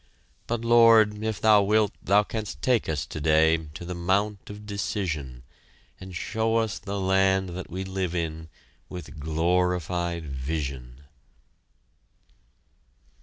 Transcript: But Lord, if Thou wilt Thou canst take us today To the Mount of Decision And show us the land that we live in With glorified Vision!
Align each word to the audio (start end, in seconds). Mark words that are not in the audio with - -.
But 0.47 0.61
Lord, 0.61 1.23
if 1.23 1.39
Thou 1.39 1.61
wilt 1.61 1.91
Thou 2.01 2.23
canst 2.23 2.63
take 2.63 2.89
us 2.89 3.05
today 3.05 3.57
To 3.75 3.85
the 3.85 3.93
Mount 3.93 4.49
of 4.49 4.65
Decision 4.65 5.43
And 5.99 6.15
show 6.15 6.55
us 6.57 6.79
the 6.79 6.99
land 6.99 7.49
that 7.49 7.69
we 7.69 7.83
live 7.83 8.15
in 8.15 8.49
With 8.89 9.19
glorified 9.19 10.25
Vision! 10.25 11.03